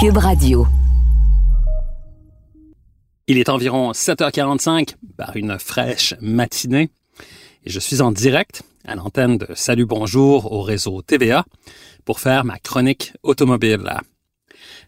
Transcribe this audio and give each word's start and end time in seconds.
Cube 0.00 0.18
Radio. 0.18 0.64
Il 3.26 3.36
est 3.36 3.48
environ 3.48 3.90
7h45 3.90 4.94
par 5.16 5.36
une 5.36 5.58
fraîche 5.58 6.14
matinée 6.20 6.90
et 7.64 7.70
je 7.70 7.80
suis 7.80 8.00
en 8.00 8.12
direct 8.12 8.62
à 8.84 8.94
l'antenne 8.94 9.38
de 9.38 9.48
Salut 9.56 9.86
Bonjour 9.86 10.52
au 10.52 10.62
réseau 10.62 11.02
TVA 11.02 11.44
pour 12.04 12.20
faire 12.20 12.44
ma 12.44 12.60
chronique 12.60 13.12
automobile. 13.24 13.92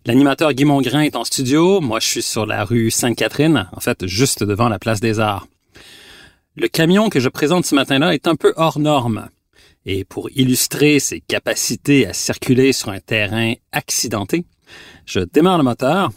L'animateur 0.06 0.52
Guy 0.52 0.64
Mongrain 0.64 1.00
est 1.00 1.16
en 1.16 1.24
studio, 1.24 1.80
moi 1.80 1.98
je 1.98 2.06
suis 2.06 2.22
sur 2.22 2.46
la 2.46 2.64
rue 2.64 2.92
Sainte-Catherine, 2.92 3.68
en 3.72 3.80
fait 3.80 4.06
juste 4.06 4.44
devant 4.44 4.68
la 4.68 4.78
place 4.78 5.00
des 5.00 5.18
Arts. 5.18 5.48
Le 6.54 6.68
camion 6.68 7.08
que 7.08 7.18
je 7.18 7.28
présente 7.28 7.66
ce 7.66 7.74
matin-là 7.74 8.14
est 8.14 8.28
un 8.28 8.36
peu 8.36 8.52
hors 8.56 8.78
norme. 8.78 9.28
Et 9.86 10.04
pour 10.04 10.30
illustrer 10.30 11.00
ses 11.00 11.18
capacités 11.20 12.06
à 12.06 12.12
circuler 12.12 12.72
sur 12.72 12.90
un 12.90 13.00
terrain 13.00 13.54
accidenté, 13.72 14.44
je 15.06 15.20
démarre 15.20 15.58
le 15.58 15.64
moteur. 15.64 16.10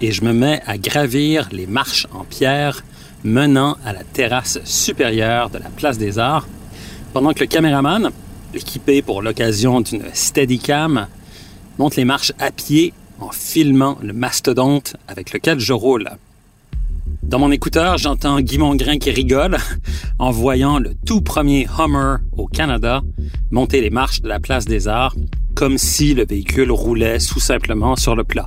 Et 0.00 0.12
je 0.12 0.24
me 0.24 0.32
mets 0.32 0.62
à 0.66 0.78
gravir 0.78 1.48
les 1.52 1.66
marches 1.66 2.06
en 2.12 2.24
pierre 2.24 2.82
menant 3.22 3.76
à 3.84 3.92
la 3.92 4.02
terrasse 4.02 4.58
supérieure 4.64 5.50
de 5.50 5.58
la 5.58 5.68
place 5.68 5.98
des 5.98 6.18
Arts, 6.18 6.48
pendant 7.12 7.32
que 7.32 7.40
le 7.40 7.46
caméraman, 7.46 8.10
équipé 8.54 9.02
pour 9.02 9.22
l'occasion 9.22 9.80
d'une 9.80 10.04
Steadicam, 10.12 11.06
monte 11.78 11.96
les 11.96 12.04
marches 12.04 12.32
à 12.38 12.50
pied 12.50 12.94
en 13.20 13.30
filmant 13.30 13.98
le 14.02 14.12
mastodonte 14.12 14.96
avec 15.06 15.32
lequel 15.32 15.60
je 15.60 15.72
roule. 15.72 16.08
Dans 17.22 17.38
mon 17.38 17.50
écouteur, 17.50 17.98
j'entends 17.98 18.40
Guy 18.40 18.58
Mongrain 18.58 18.98
qui 18.98 19.10
rigole 19.10 19.56
en 20.18 20.30
voyant 20.30 20.78
le 20.78 20.94
tout 21.06 21.20
premier 21.20 21.68
Hummer 21.78 22.16
au 22.36 22.46
Canada 22.46 23.02
monter 23.50 23.80
les 23.80 23.90
marches 23.90 24.20
de 24.22 24.28
la 24.28 24.40
place 24.40 24.64
des 24.64 24.88
Arts 24.88 25.16
comme 25.54 25.78
si 25.78 26.14
le 26.14 26.24
véhicule 26.24 26.70
roulait 26.70 27.18
tout 27.18 27.40
simplement 27.40 27.96
sur 27.96 28.16
le 28.16 28.24
plat. 28.24 28.46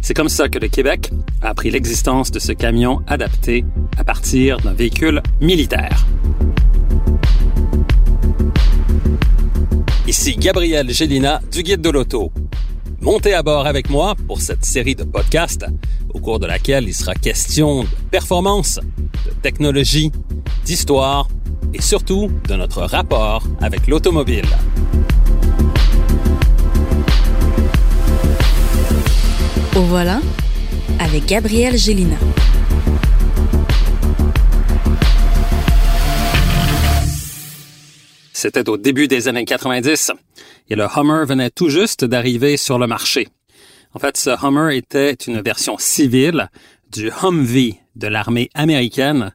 C'est 0.00 0.14
comme 0.14 0.28
ça 0.28 0.48
que 0.48 0.58
le 0.58 0.68
Québec 0.68 1.10
a 1.42 1.50
appris 1.50 1.70
l'existence 1.70 2.30
de 2.30 2.38
ce 2.38 2.52
camion 2.52 3.02
adapté 3.06 3.64
à 3.98 4.04
partir 4.04 4.58
d'un 4.58 4.72
véhicule 4.72 5.22
militaire. 5.40 6.06
Ici 10.06 10.36
Gabriel 10.36 10.90
Gélina 10.90 11.40
du 11.50 11.62
Guide 11.62 11.80
de 11.80 11.90
l'Auto. 11.90 12.32
Montez 13.00 13.34
à 13.34 13.42
bord 13.42 13.66
avec 13.66 13.90
moi 13.90 14.14
pour 14.26 14.40
cette 14.40 14.64
série 14.64 14.94
de 14.94 15.04
podcasts 15.04 15.66
au 16.12 16.18
cours 16.18 16.38
de 16.38 16.46
laquelle 16.46 16.84
il 16.88 16.94
sera 16.94 17.14
question 17.14 17.82
de 17.82 17.88
performance, 18.10 18.80
de 19.26 19.30
technologie, 19.42 20.10
d'histoire 20.64 21.28
et 21.74 21.82
surtout 21.82 22.30
de 22.48 22.54
notre 22.54 22.82
rapport 22.82 23.42
avec 23.60 23.86
l'automobile. 23.86 24.46
Au 29.76 29.80
voilà 29.80 30.20
avec 30.98 31.26
Gabriel 31.26 31.76
Gélina. 31.76 32.16
C'était 38.32 38.68
au 38.68 38.76
début 38.76 39.08
des 39.08 39.28
années 39.28 39.44
90 39.44 40.12
et 40.68 40.76
le 40.76 40.84
Hummer 40.84 41.24
venait 41.26 41.50
tout 41.50 41.68
juste 41.68 42.04
d'arriver 42.04 42.56
sur 42.56 42.78
le 42.78 42.86
marché. 42.86 43.28
En 43.94 43.98
fait, 43.98 44.16
ce 44.16 44.30
Hummer 44.30 44.76
était 44.76 45.12
une 45.12 45.40
version 45.40 45.76
civile 45.78 46.50
du 46.92 47.10
Humvee 47.22 47.80
de 47.94 48.08
l'armée 48.08 48.50
américaine 48.54 49.32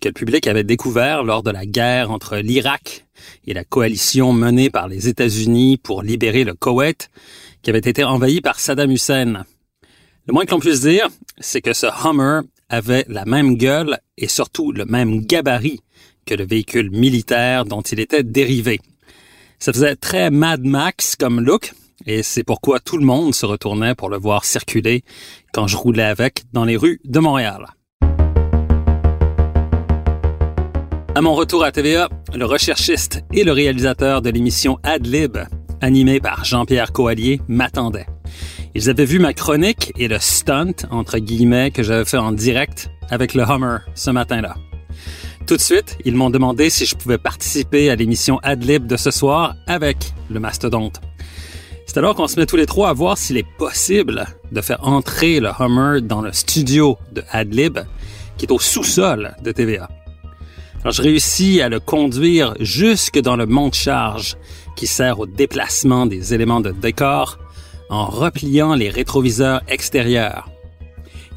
que 0.00 0.08
le 0.08 0.14
public 0.14 0.46
avait 0.46 0.64
découvert 0.64 1.24
lors 1.24 1.42
de 1.42 1.50
la 1.50 1.66
guerre 1.66 2.10
entre 2.10 2.36
l'Irak 2.36 3.06
et 3.46 3.54
la 3.54 3.64
coalition 3.64 4.32
menée 4.32 4.70
par 4.70 4.88
les 4.88 5.08
États-Unis 5.08 5.78
pour 5.78 6.02
libérer 6.02 6.44
le 6.44 6.54
Koweït, 6.54 7.10
qui 7.62 7.70
avait 7.70 7.78
été 7.78 8.04
envahi 8.04 8.40
par 8.40 8.60
Saddam 8.60 8.90
Hussein. 8.90 9.44
Le 10.26 10.32
moins 10.32 10.44
que 10.44 10.50
l'on 10.50 10.60
puisse 10.60 10.80
dire, 10.80 11.08
c'est 11.38 11.60
que 11.60 11.72
ce 11.72 11.86
Hummer 11.86 12.40
avait 12.68 13.04
la 13.08 13.24
même 13.24 13.56
gueule 13.56 13.98
et 14.16 14.28
surtout 14.28 14.72
le 14.72 14.84
même 14.84 15.24
gabarit 15.24 15.80
que 16.26 16.34
le 16.34 16.44
véhicule 16.44 16.90
militaire 16.90 17.64
dont 17.64 17.82
il 17.82 18.00
était 18.00 18.24
dérivé. 18.24 18.80
Ça 19.58 19.72
faisait 19.72 19.96
très 19.96 20.30
Mad 20.30 20.64
Max 20.64 21.16
comme 21.16 21.40
look, 21.40 21.72
et 22.04 22.22
c'est 22.22 22.44
pourquoi 22.44 22.80
tout 22.80 22.98
le 22.98 23.06
monde 23.06 23.34
se 23.34 23.46
retournait 23.46 23.94
pour 23.94 24.10
le 24.10 24.18
voir 24.18 24.44
circuler 24.44 25.02
quand 25.52 25.66
je 25.66 25.76
roulais 25.76 26.02
avec 26.02 26.42
dans 26.52 26.64
les 26.64 26.76
rues 26.76 27.00
de 27.04 27.20
Montréal. 27.20 27.75
À 31.16 31.22
mon 31.22 31.34
retour 31.34 31.64
à 31.64 31.72
TVA, 31.72 32.10
le 32.34 32.44
recherchiste 32.44 33.24
et 33.32 33.42
le 33.42 33.52
réalisateur 33.52 34.20
de 34.20 34.28
l'émission 34.28 34.78
Adlib, 34.82 35.38
animée 35.80 36.20
par 36.20 36.44
Jean-Pierre 36.44 36.92
Coallier, 36.92 37.40
m'attendaient. 37.48 38.04
Ils 38.74 38.90
avaient 38.90 39.06
vu 39.06 39.18
ma 39.18 39.32
chronique 39.32 39.94
et 39.96 40.08
le 40.08 40.18
stunt, 40.18 40.74
entre 40.90 41.16
guillemets, 41.16 41.70
que 41.70 41.82
j'avais 41.82 42.04
fait 42.04 42.18
en 42.18 42.32
direct 42.32 42.90
avec 43.08 43.32
le 43.32 43.44
Hummer 43.44 43.78
ce 43.94 44.10
matin-là. 44.10 44.56
Tout 45.46 45.56
de 45.56 45.62
suite, 45.62 45.96
ils 46.04 46.14
m'ont 46.14 46.28
demandé 46.28 46.68
si 46.68 46.84
je 46.84 46.94
pouvais 46.94 47.16
participer 47.16 47.88
à 47.88 47.96
l'émission 47.96 48.38
Adlib 48.42 48.86
de 48.86 48.98
ce 48.98 49.10
soir 49.10 49.54
avec 49.66 50.12
le 50.28 50.38
mastodonte. 50.38 51.00
C'est 51.86 51.96
alors 51.96 52.14
qu'on 52.14 52.28
se 52.28 52.38
met 52.38 52.44
tous 52.44 52.56
les 52.56 52.66
trois 52.66 52.90
à 52.90 52.92
voir 52.92 53.16
s'il 53.16 53.38
est 53.38 53.56
possible 53.56 54.26
de 54.52 54.60
faire 54.60 54.86
entrer 54.86 55.40
le 55.40 55.48
Hummer 55.58 56.02
dans 56.02 56.20
le 56.20 56.32
studio 56.32 56.98
de 57.12 57.22
Adlib, 57.30 57.78
qui 58.36 58.44
est 58.44 58.52
au 58.52 58.58
sous-sol 58.58 59.34
de 59.42 59.50
TVA. 59.50 59.88
Je 60.88 61.02
réussis 61.02 61.60
à 61.60 61.68
le 61.68 61.80
conduire 61.80 62.54
jusque 62.60 63.18
dans 63.18 63.34
le 63.34 63.46
monte-charge 63.46 64.36
qui 64.76 64.86
sert 64.86 65.18
au 65.18 65.26
déplacement 65.26 66.06
des 66.06 66.32
éléments 66.32 66.60
de 66.60 66.70
décor 66.70 67.38
en 67.90 68.06
repliant 68.06 68.74
les 68.74 68.88
rétroviseurs 68.88 69.62
extérieurs. 69.66 70.48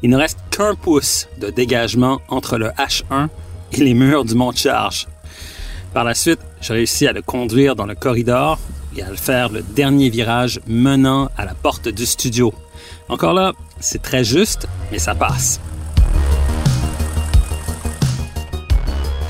Il 0.02 0.10
ne 0.10 0.16
reste 0.16 0.38
qu'un 0.50 0.76
pouce 0.76 1.28
de 1.40 1.50
dégagement 1.50 2.20
entre 2.28 2.58
le 2.58 2.68
H1 2.68 3.28
et 3.72 3.78
les 3.78 3.94
murs 3.94 4.24
du 4.24 4.36
monte-charge. 4.36 5.08
Par 5.92 6.04
la 6.04 6.14
suite, 6.14 6.40
j'ai 6.60 6.74
réussi 6.74 7.08
à 7.08 7.12
le 7.12 7.22
conduire 7.22 7.74
dans 7.74 7.86
le 7.86 7.96
corridor 7.96 8.58
et 8.96 9.02
à 9.02 9.10
le 9.10 9.16
faire 9.16 9.48
le 9.48 9.62
dernier 9.62 10.10
virage 10.10 10.60
menant 10.68 11.28
à 11.36 11.44
la 11.44 11.54
porte 11.54 11.88
du 11.88 12.06
studio. 12.06 12.54
Encore 13.08 13.34
là, 13.34 13.52
c'est 13.80 14.00
très 14.00 14.22
juste, 14.22 14.68
mais 14.92 15.00
ça 15.00 15.16
passe. 15.16 15.60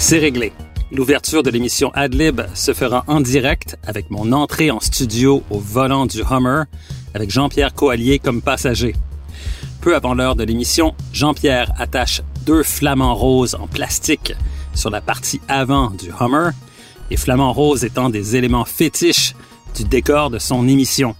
C'est 0.00 0.18
réglé. 0.18 0.52
L'ouverture 0.90 1.42
de 1.42 1.50
l'émission 1.50 1.92
Adlib 1.92 2.40
se 2.54 2.72
fera 2.72 3.04
en 3.06 3.20
direct 3.20 3.76
avec 3.86 4.10
mon 4.10 4.32
entrée 4.32 4.70
en 4.70 4.80
studio 4.80 5.44
au 5.50 5.58
volant 5.58 6.06
du 6.06 6.22
Hummer 6.22 6.62
avec 7.14 7.30
Jean-Pierre 7.30 7.74
Coallier 7.74 8.18
comme 8.18 8.40
passager. 8.40 8.96
Peu 9.82 9.94
avant 9.94 10.14
l'heure 10.14 10.36
de 10.36 10.42
l'émission, 10.42 10.94
Jean-Pierre 11.12 11.70
attache 11.78 12.22
deux 12.46 12.62
flamants 12.62 13.14
roses 13.14 13.54
en 13.54 13.66
plastique 13.66 14.32
sur 14.74 14.88
la 14.88 15.02
partie 15.02 15.42
avant 15.48 15.90
du 15.90 16.10
Hummer, 16.18 16.52
les 17.10 17.18
flamants 17.18 17.52
roses 17.52 17.84
étant 17.84 18.08
des 18.08 18.36
éléments 18.36 18.64
fétiches 18.64 19.34
du 19.76 19.84
décor 19.84 20.30
de 20.30 20.38
son 20.38 20.66
émission. 20.66 21.14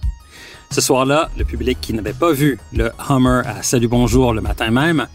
Ce 0.71 0.81
soir-là, 0.81 1.29
le 1.37 1.45
public 1.45 1.77
qui 1.81 1.93
n'avait 1.93 2.13
pas 2.13 2.31
vu 2.31 2.57
le 2.73 2.91
Hummer 3.09 3.43
à 3.45 3.61
Salut 3.61 3.87
Bonjour 3.87 4.33
le 4.33 4.41
matin 4.41 4.71
même 4.71 5.05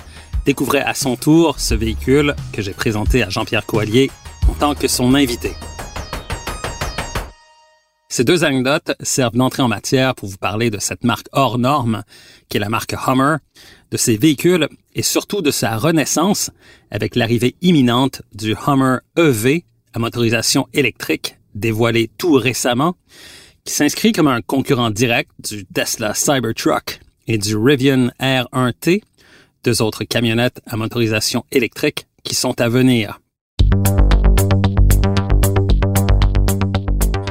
découvrait 0.47 0.83
à 0.83 0.95
son 0.95 1.17
tour 1.17 1.59
ce 1.59 1.75
véhicule 1.75 2.35
que 2.53 2.63
j'ai 2.63 2.73
présenté 2.73 3.23
à 3.23 3.29
Jean-Pierre 3.29 3.67
Coallier 3.67 4.11
en 4.49 4.55
tant 4.55 4.75
que 4.75 4.89
son 4.89 5.15
invité. 5.15 5.51
Ces 8.09 8.23
deux 8.23 8.45
anecdotes 8.45 8.93
servent 9.01 9.37
d'entrée 9.37 9.63
en 9.63 9.69
matière 9.69 10.15
pour 10.15 10.29
vous 10.29 10.39
parler 10.39 10.71
de 10.71 10.79
cette 10.79 11.03
marque 11.03 11.27
hors 11.33 11.59
norme, 11.59 12.05
qui 12.49 12.57
est 12.57 12.61
la 12.61 12.69
marque 12.69 12.95
Hummer, 12.95 13.39
de 13.91 13.97
ses 13.97 14.17
véhicules 14.17 14.69
et 14.95 15.03
surtout 15.03 15.43
de 15.43 15.51
sa 15.51 15.77
renaissance 15.77 16.51
avec 16.91 17.17
l'arrivée 17.17 17.57
imminente 17.61 18.23
du 18.33 18.55
Hummer 18.67 18.99
EV 19.19 19.65
à 19.93 19.99
motorisation 19.99 20.69
électrique 20.73 21.37
dévoilé 21.57 22.09
tout 22.19 22.35
récemment, 22.35 22.95
qui 23.65 23.75
s'inscrit 23.75 24.13
comme 24.13 24.29
un 24.29 24.43
concurrent 24.43 24.91
direct 24.91 25.31
du 25.41 25.67
Tesla 25.67 26.15
Cybertruck 26.15 27.01
et 27.27 27.39
du 27.39 27.57
Rivian 27.57 28.11
R1T, 28.21 29.03
deux 29.67 29.83
autres 29.83 30.05
camionnettes 30.05 30.61
à 30.69 30.77
motorisation 30.77 31.45
électrique 31.51 32.07
qui 32.23 32.37
sont 32.37 32.61
à 32.61 32.69
venir. 32.69 33.19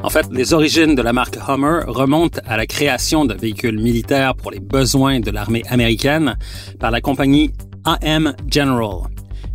En 0.04 0.10
fait, 0.10 0.28
les 0.32 0.54
origines 0.54 0.96
de 0.96 1.02
la 1.02 1.14
marque 1.14 1.38
Hummer 1.48 1.86
remontent 1.88 2.42
à 2.46 2.58
la 2.58 2.68
création 2.68 3.24
de 3.24 3.34
véhicules 3.34 3.80
militaires 3.80 4.36
pour 4.36 4.52
les 4.52 4.60
besoins 4.60 5.22
de 5.22 5.32
l'armée 5.32 5.64
américaine 5.70 6.38
par 6.78 6.92
la 6.92 7.00
compagnie 7.00 7.52
AM 7.86 8.36
General. 8.52 9.08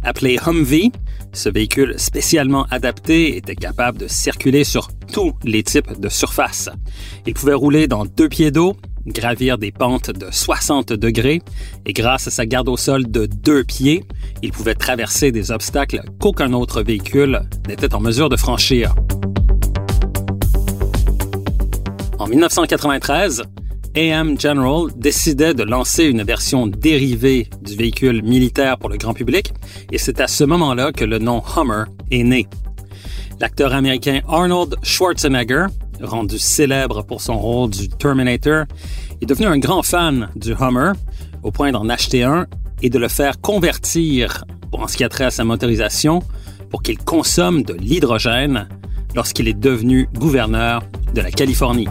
Appelé 0.02 0.38
Humvee, 0.38 0.90
ce 1.34 1.50
véhicule 1.50 1.98
spécialement 1.98 2.64
adapté 2.70 3.36
était 3.36 3.56
capable 3.56 3.98
de 3.98 4.08
circuler 4.08 4.64
sur 4.64 4.88
tous 5.12 5.34
les 5.44 5.62
types 5.62 6.00
de 6.00 6.08
surfaces. 6.08 6.70
Il 7.26 7.34
pouvait 7.34 7.52
rouler 7.52 7.88
dans 7.88 8.06
deux 8.06 8.30
pieds 8.30 8.50
d'eau, 8.50 8.74
gravir 9.06 9.58
des 9.58 9.72
pentes 9.72 10.10
de 10.10 10.26
60 10.30 10.92
degrés 10.92 11.42
et 11.86 11.92
grâce 11.92 12.26
à 12.26 12.30
sa 12.30 12.46
garde 12.46 12.68
au 12.68 12.76
sol 12.76 13.10
de 13.10 13.26
deux 13.26 13.64
pieds, 13.64 14.04
il 14.42 14.52
pouvait 14.52 14.74
traverser 14.74 15.32
des 15.32 15.50
obstacles 15.50 16.02
qu'aucun 16.20 16.52
autre 16.52 16.82
véhicule 16.82 17.42
n'était 17.68 17.94
en 17.94 18.00
mesure 18.00 18.28
de 18.28 18.36
franchir. 18.36 18.94
En 22.18 22.26
1993, 22.26 23.42
AM 23.96 24.38
General 24.38 24.86
décidait 24.94 25.54
de 25.54 25.64
lancer 25.64 26.04
une 26.04 26.22
version 26.22 26.66
dérivée 26.66 27.48
du 27.62 27.74
véhicule 27.74 28.22
militaire 28.22 28.78
pour 28.78 28.88
le 28.88 28.96
grand 28.96 29.14
public, 29.14 29.52
et 29.90 29.98
c'est 29.98 30.20
à 30.20 30.28
ce 30.28 30.44
moment-là 30.44 30.92
que 30.92 31.04
le 31.04 31.18
nom 31.18 31.42
Hummer 31.56 31.84
est 32.10 32.22
né. 32.22 32.46
L'acteur 33.40 33.72
américain 33.72 34.20
Arnold 34.28 34.76
Schwarzenegger, 34.82 35.66
rendu 36.02 36.38
célèbre 36.38 37.02
pour 37.04 37.20
son 37.20 37.38
rôle 37.38 37.70
du 37.70 37.88
Terminator, 37.88 38.64
est 39.20 39.26
devenu 39.26 39.46
un 39.46 39.58
grand 39.58 39.82
fan 39.82 40.28
du 40.36 40.52
Hummer, 40.52 40.92
au 41.42 41.50
point 41.50 41.72
d'en 41.72 41.88
acheter 41.88 42.22
un 42.22 42.46
et 42.82 42.90
de 42.90 42.98
le 42.98 43.08
faire 43.08 43.40
convertir, 43.40 44.44
pour 44.70 44.80
en 44.80 44.88
ce 44.88 44.96
qui 44.96 45.04
a 45.04 45.08
trait 45.08 45.24
à 45.24 45.30
sa 45.30 45.44
motorisation, 45.44 46.22
pour 46.70 46.82
qu'il 46.82 46.98
consomme 46.98 47.62
de 47.62 47.74
l'hydrogène 47.74 48.68
lorsqu'il 49.14 49.48
est 49.48 49.58
devenu 49.58 50.08
gouverneur 50.14 50.82
de 51.14 51.20
la 51.20 51.30
Californie. 51.30 51.88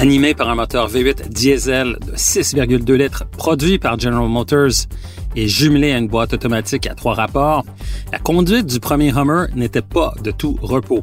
Animé 0.00 0.32
par 0.32 0.48
un 0.48 0.54
moteur 0.54 0.88
V8 0.88 1.28
diesel 1.28 1.98
de 2.06 2.12
6,2 2.12 2.92
litres 2.94 3.24
produit 3.32 3.80
par 3.80 3.98
General 3.98 4.28
Motors 4.28 4.86
et 5.34 5.48
jumelé 5.48 5.90
à 5.90 5.98
une 5.98 6.06
boîte 6.06 6.34
automatique 6.34 6.86
à 6.86 6.94
trois 6.94 7.14
rapports, 7.14 7.64
la 8.12 8.20
conduite 8.20 8.66
du 8.66 8.78
premier 8.78 9.08
Hummer 9.08 9.46
n'était 9.56 9.82
pas 9.82 10.14
de 10.22 10.30
tout 10.30 10.56
repos. 10.62 11.00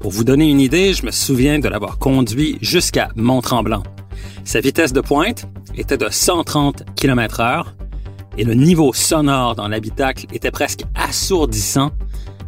Pour 0.00 0.10
vous 0.10 0.24
donner 0.24 0.50
une 0.50 0.60
idée, 0.60 0.92
je 0.92 1.06
me 1.06 1.12
souviens 1.12 1.60
de 1.60 1.68
l'avoir 1.68 1.98
conduit 1.98 2.58
jusqu'à 2.62 3.10
Mont-Tremblant. 3.14 3.84
Sa 4.42 4.58
vitesse 4.58 4.92
de 4.92 5.02
pointe 5.02 5.46
était 5.76 5.96
de 5.96 6.08
130 6.10 6.82
km 6.96 7.40
h 7.42 7.64
et 8.38 8.42
le 8.42 8.54
niveau 8.54 8.92
sonore 8.92 9.54
dans 9.54 9.68
l'habitacle 9.68 10.26
était 10.32 10.50
presque 10.50 10.82
assourdissant 10.96 11.92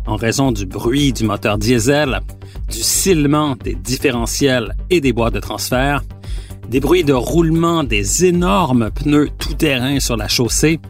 en 0.08 0.16
raison 0.16 0.52
du 0.52 0.64
bruit 0.64 1.12
du 1.12 1.24
moteur 1.24 1.58
diesel 1.58 2.20
du 2.70 2.78
silement 2.78 3.56
des 3.62 3.74
différentiels 3.74 4.74
et 4.88 5.00
des 5.00 5.12
boîtes 5.12 5.34
de 5.34 5.40
transfert, 5.40 6.02
des 6.68 6.80
bruits 6.80 7.04
de 7.04 7.12
roulement 7.12 7.84
des 7.84 8.24
énormes 8.24 8.90
pneus 8.90 9.28
tout-terrain 9.38 10.00
sur 10.00 10.16
la 10.16 10.26
chaussée, 10.26 10.80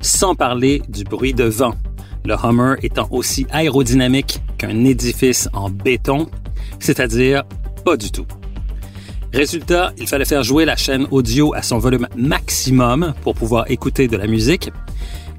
sans 0.00 0.34
parler 0.34 0.82
du 0.88 1.04
bruit 1.04 1.34
de 1.34 1.44
vent, 1.44 1.74
le 2.24 2.34
Hummer 2.34 2.76
étant 2.82 3.08
aussi 3.10 3.46
aérodynamique 3.50 4.40
qu'un 4.56 4.84
édifice 4.84 5.48
en 5.52 5.68
béton, 5.68 6.26
c'est-à-dire 6.78 7.44
pas 7.84 7.96
du 7.96 8.10
tout. 8.10 8.26
Résultat, 9.34 9.92
il 9.98 10.06
fallait 10.06 10.24
faire 10.24 10.42
jouer 10.42 10.64
la 10.64 10.76
chaîne 10.76 11.06
audio 11.10 11.54
à 11.54 11.62
son 11.62 11.78
volume 11.78 12.08
maximum 12.16 13.14
pour 13.22 13.34
pouvoir 13.34 13.70
écouter 13.70 14.08
de 14.08 14.16
la 14.16 14.26
musique. 14.26 14.70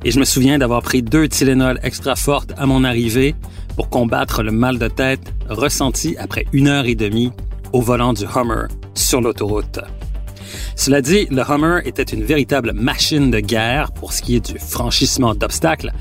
Et 0.05 0.11
je 0.11 0.19
me 0.19 0.25
souviens 0.25 0.57
d'avoir 0.57 0.81
pris 0.81 1.01
deux 1.01 1.29
Tylenol 1.29 1.79
extra 1.81 2.15
fortes 2.15 2.51
à 2.57 2.65
mon 2.65 2.83
arrivée 2.83 3.35
pour 3.75 3.89
combattre 3.89 4.43
le 4.43 4.51
mal 4.51 4.77
de 4.77 4.87
tête 4.87 5.33
ressenti 5.49 6.15
après 6.17 6.45
une 6.51 6.67
heure 6.67 6.85
et 6.85 6.95
demie 6.95 7.31
au 7.71 7.81
volant 7.81 8.13
du 8.13 8.25
Hummer 8.25 8.67
sur 8.93 9.21
l'autoroute. 9.21 9.79
Cela 10.75 11.01
dit, 11.01 11.27
le 11.31 11.41
Hummer 11.41 11.79
était 11.85 12.03
une 12.03 12.23
véritable 12.23 12.73
machine 12.73 13.31
de 13.31 13.39
guerre 13.39 13.91
pour 13.93 14.11
ce 14.11 14.21
qui 14.21 14.35
est 14.35 14.51
du 14.51 14.59
franchissement 14.59 15.35
d'obstacles, 15.35 15.91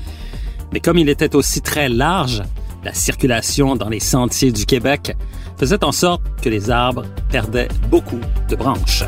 mais 0.73 0.79
comme 0.79 0.97
il 0.97 1.09
était 1.09 1.35
aussi 1.35 1.61
très 1.61 1.87
large, 1.87 2.43
la 2.83 2.93
circulation 2.93 3.75
dans 3.75 3.89
les 3.89 4.01
sentiers 4.01 4.51
du 4.51 4.65
Québec 4.65 5.15
faisait 5.57 5.83
en 5.83 5.91
sorte 5.91 6.21
que 6.41 6.49
les 6.49 6.69
arbres 6.69 7.05
perdaient 7.29 7.69
beaucoup 7.89 8.19
de 8.49 8.55
branches. 8.55 9.03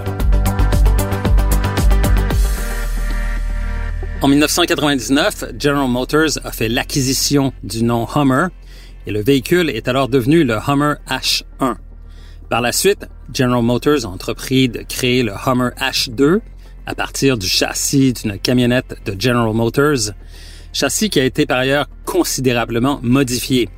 En 4.26 4.28
1999, 4.28 5.54
General 5.60 5.88
Motors 5.88 6.40
a 6.44 6.52
fait 6.52 6.68
l'acquisition 6.68 7.54
du 7.62 7.84
nom 7.84 8.08
Hummer 8.16 8.48
et 9.06 9.12
le 9.12 9.22
véhicule 9.22 9.70
est 9.70 9.88
alors 9.88 10.10
devenu 10.10 10.44
le 10.44 10.58
Hummer 10.68 10.96
H1. 11.08 11.76
Par 12.50 12.62
la 12.62 12.72
suite, 12.72 13.08
General 13.32 13.62
Motors 13.62 14.04
a 14.04 14.08
entrepris 14.08 14.68
de 14.68 14.82
créer 14.82 15.22
le 15.22 15.32
Hummer 15.34 15.70
H2 15.80 16.40
à 16.88 16.96
partir 16.96 17.38
du 17.38 17.46
châssis 17.46 18.14
d'une 18.14 18.40
camionnette 18.40 18.96
de 19.06 19.16
General 19.16 19.54
Motors, 19.54 20.10
châssis 20.74 21.12
qui 21.12 21.20
a 21.20 21.24
été 21.24 21.46
par 21.46 21.60
ailleurs 21.60 21.86
considérablement 22.06 23.00
modifié. 23.04 23.70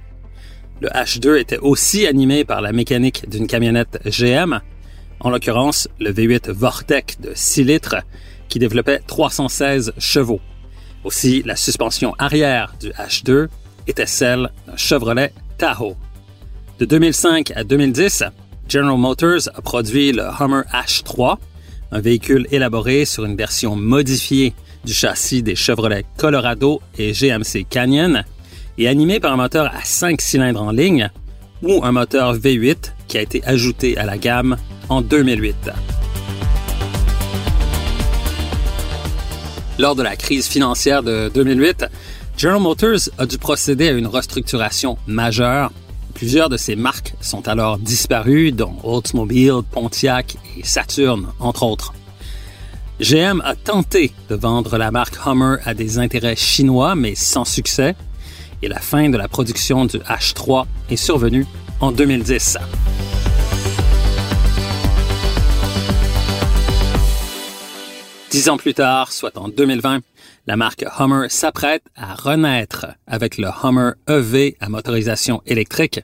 Le 0.80 0.88
H2 0.88 1.42
était 1.42 1.58
aussi 1.58 2.08
animé 2.08 2.46
par 2.46 2.62
la 2.62 2.72
mécanique 2.72 3.30
d'une 3.30 3.48
camionnette 3.48 4.00
GM, 4.06 4.62
en 5.20 5.30
l'occurrence 5.30 5.90
le 6.00 6.14
V8 6.14 6.52
Vortec 6.52 7.18
de 7.20 7.32
6 7.36 7.66
litres 7.66 7.98
qui 8.50 8.60
développait 8.60 9.02
316 9.06 9.94
chevaux. 9.98 10.42
Aussi, 11.04 11.44
la 11.46 11.56
suspension 11.56 12.14
arrière 12.18 12.74
du 12.80 12.90
H2 12.90 13.48
était 13.88 14.06
celle 14.06 14.50
d'un 14.68 14.76
Chevrolet 14.76 15.34
Tahoe. 15.58 15.96
De 16.80 16.86
2005 16.86 17.52
à 17.56 17.64
2010, 17.64 18.24
General 18.68 18.98
Motors 18.98 19.50
a 19.56 19.62
produit 19.62 20.12
le 20.12 20.24
Hummer 20.24 20.64
H3, 20.74 21.38
un 21.92 22.00
véhicule 22.02 22.48
élaboré 22.52 23.06
sur 23.06 23.26
une 23.26 23.36
version 23.36 23.76
modifiée 23.76 24.54
du 24.84 24.94
châssis 24.94 25.42
des 25.42 25.56
Chevrolet 25.56 26.06
Colorado 26.18 26.82
et 26.98 27.14
GMC 27.14 27.66
Canyon 27.70 28.24
et 28.78 28.88
animé 28.88 29.20
par 29.20 29.34
un 29.34 29.38
moteur 29.38 29.74
à 29.74 29.84
5 29.84 30.22
cylindres 30.22 30.62
en 30.62 30.72
ligne 30.72 31.10
ou 31.64 31.84
un 31.84 31.92
moteur 31.92 32.36
V8 32.36 32.94
qui 33.08 33.18
a 33.18 33.22
été 33.22 33.44
ajouté 33.46 33.98
à 33.98 34.06
la 34.06 34.18
gamme 34.18 34.58
en 34.90 35.02
2008. 35.02 35.97
Lors 39.80 39.96
de 39.96 40.02
la 40.02 40.16
crise 40.16 40.48
financière 40.48 41.04
de 41.04 41.30
2008, 41.34 41.86
General 42.36 42.60
Motors 42.60 43.10
a 43.20 43.28
dû 43.28 43.38
procéder 43.38 43.90
à 43.90 43.92
une 43.92 44.08
restructuration 44.08 44.98
majeure. 45.06 45.72
Plusieurs 46.16 46.50
de 46.50 46.58
ses 46.58 46.76
marques 46.76 47.14
sont 47.22 47.48
alors 47.48 47.78
disparues, 47.78 48.52
dont 48.52 48.74
Oldsmobile, 48.84 49.62
Pontiac 49.70 50.38
et 50.58 50.64
Saturn, 50.64 51.28
entre 51.40 51.62
autres. 51.62 51.94
GM 53.00 53.40
a 53.46 53.54
tenté 53.54 54.14
de 54.30 54.36
vendre 54.36 54.80
la 54.80 54.90
marque 54.90 55.20
Hummer 55.28 55.58
à 55.64 55.76
des 55.76 56.00
intérêts 56.00 56.36
chinois, 56.36 56.96
mais 56.96 57.14
sans 57.14 57.46
succès, 57.46 57.96
et 58.64 58.68
la 58.68 58.80
fin 58.80 59.10
de 59.10 59.18
la 59.18 59.28
production 59.28 59.86
du 59.86 59.98
H3 59.98 60.66
est 60.90 60.96
survenue 60.96 61.46
en 61.80 61.92
2010. 61.92 62.58
Dix 68.38 68.50
ans 68.50 68.58
plus 68.58 68.76
tard, 68.76 69.12
soit 69.12 69.36
en 69.40 69.48
2020, 69.48 70.02
la 70.46 70.58
marque 70.58 70.86
Hummer 71.00 71.26
s'apprête 71.28 71.82
à 71.96 72.14
renaître 72.14 72.86
avec 73.08 73.40
le 73.40 73.48
Hummer 73.48 73.94
EV 74.08 74.56
à 74.60 74.70
motorisation 74.70 75.42
électrique, 75.48 76.02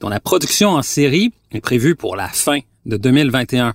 dont 0.00 0.08
la 0.08 0.18
production 0.18 0.70
en 0.70 0.80
série 0.80 1.30
est 1.52 1.60
prévue 1.60 1.94
pour 1.94 2.16
la 2.16 2.28
fin 2.28 2.60
de 2.86 2.96
2021. 2.96 3.74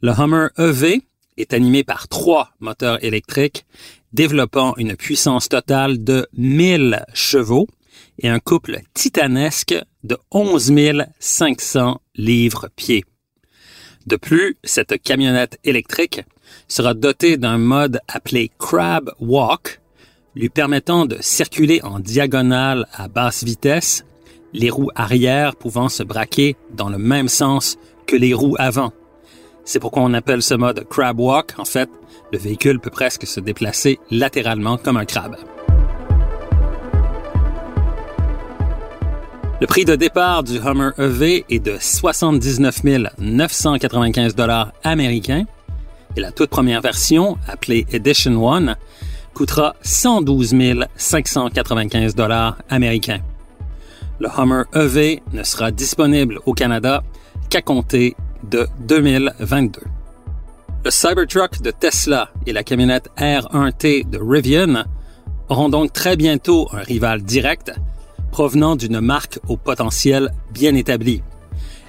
Le 0.00 0.12
Hummer 0.12 0.46
EV 0.58 1.02
est 1.36 1.54
animé 1.54 1.82
par 1.82 2.06
trois 2.06 2.50
moteurs 2.60 3.02
électriques 3.02 3.66
développant 4.12 4.76
une 4.76 4.94
puissance 4.94 5.48
totale 5.48 6.04
de 6.04 6.28
1000 6.34 7.04
chevaux 7.14 7.66
et 8.20 8.28
un 8.28 8.38
couple 8.38 8.78
titanesque 8.94 9.74
de 10.04 10.16
11 10.30 10.72
500 11.18 12.00
livres-pieds. 12.14 13.04
De 14.06 14.14
plus, 14.14 14.56
cette 14.62 15.02
camionnette 15.02 15.58
électrique 15.64 16.22
sera 16.68 16.94
dotée 16.94 17.36
d'un 17.36 17.58
mode 17.58 18.00
appelé 18.08 18.50
Crab 18.58 19.10
Walk, 19.20 19.80
lui 20.34 20.48
permettant 20.48 21.06
de 21.06 21.16
circuler 21.20 21.80
en 21.82 21.98
diagonale 21.98 22.86
à 22.94 23.08
basse 23.08 23.44
vitesse, 23.44 24.04
les 24.52 24.70
roues 24.70 24.90
arrière 24.94 25.56
pouvant 25.56 25.88
se 25.88 26.02
braquer 26.02 26.56
dans 26.72 26.88
le 26.88 26.98
même 26.98 27.28
sens 27.28 27.76
que 28.06 28.16
les 28.16 28.34
roues 28.34 28.56
avant. 28.58 28.92
C'est 29.64 29.80
pourquoi 29.80 30.02
on 30.02 30.14
appelle 30.14 30.42
ce 30.42 30.54
mode 30.54 30.86
Crab 30.88 31.20
Walk. 31.20 31.54
En 31.58 31.64
fait, 31.64 31.90
le 32.32 32.38
véhicule 32.38 32.80
peut 32.80 32.90
presque 32.90 33.26
se 33.26 33.40
déplacer 33.40 33.98
latéralement 34.10 34.78
comme 34.78 34.96
un 34.96 35.04
crabe. 35.04 35.36
Le 39.60 39.66
prix 39.66 39.84
de 39.84 39.96
départ 39.96 40.44
du 40.44 40.58
Hummer 40.58 40.90
EV 40.98 41.44
est 41.50 41.58
de 41.58 41.76
79 41.80 42.84
995 43.18 44.36
dollars 44.36 44.72
américains 44.84 45.46
et 46.16 46.20
la 46.20 46.32
toute 46.32 46.50
première 46.50 46.80
version, 46.80 47.38
appelée 47.46 47.86
Edition 47.92 48.52
1, 48.52 48.76
coûtera 49.34 49.76
112 49.82 50.54
595 50.96 52.14
dollars 52.14 52.58
américains. 52.68 53.20
Le 54.20 54.28
Hummer 54.36 54.64
EV 54.74 55.22
ne 55.32 55.42
sera 55.44 55.70
disponible 55.70 56.40
au 56.44 56.54
Canada 56.54 57.04
qu'à 57.50 57.62
compter 57.62 58.16
de 58.42 58.66
2022. 58.80 59.80
Le 60.84 60.90
Cybertruck 60.90 61.60
de 61.62 61.70
Tesla 61.70 62.30
et 62.46 62.52
la 62.52 62.64
camionnette 62.64 63.10
R1T 63.16 64.08
de 64.08 64.18
Rivian 64.18 64.84
auront 65.48 65.68
donc 65.68 65.92
très 65.92 66.16
bientôt 66.16 66.68
un 66.72 66.82
rival 66.82 67.22
direct 67.22 67.72
provenant 68.30 68.76
d'une 68.76 69.00
marque 69.00 69.38
au 69.48 69.56
potentiel 69.56 70.30
bien 70.52 70.74
établi. 70.74 71.22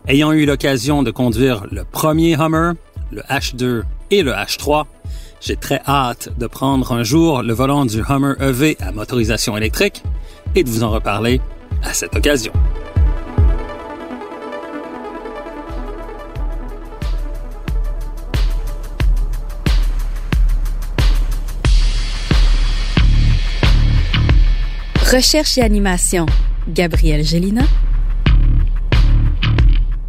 Ayant 0.07 0.31
eu 0.31 0.45
l'occasion 0.45 1.03
de 1.03 1.11
conduire 1.11 1.65
le 1.71 1.83
premier 1.83 2.33
Hummer, 2.33 2.73
le 3.11 3.21
H2 3.23 3.83
et 4.11 4.23
le 4.23 4.31
H3. 4.31 4.85
J'ai 5.41 5.55
très 5.55 5.81
hâte 5.87 6.29
de 6.37 6.47
prendre 6.47 6.91
un 6.91 7.03
jour 7.03 7.43
le 7.43 7.53
volant 7.53 7.85
du 7.85 8.01
Hummer 8.07 8.33
EV 8.39 8.77
à 8.79 8.91
motorisation 8.91 9.55
électrique 9.55 10.03
et 10.55 10.63
de 10.63 10.69
vous 10.69 10.83
en 10.83 10.91
reparler 10.91 11.39
à 11.83 11.93
cette 11.93 12.15
occasion. 12.15 12.51
Recherche 25.11 25.57
et 25.57 25.63
animation, 25.63 26.27
Gabriel 26.67 27.23
Gélina. 27.25 27.63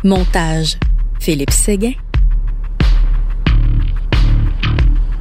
Montage, 0.05 0.77
Philippe 1.21 1.53
Séguin. 1.53 1.93